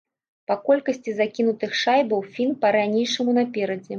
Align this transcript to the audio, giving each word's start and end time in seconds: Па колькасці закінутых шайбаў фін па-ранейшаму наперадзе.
Па 0.51 0.55
колькасці 0.69 1.11
закінутых 1.19 1.77
шайбаў 1.81 2.25
фін 2.37 2.57
па-ранейшаму 2.65 3.39
наперадзе. 3.39 3.89